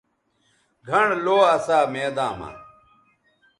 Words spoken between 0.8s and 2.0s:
گھنڑ لو اسا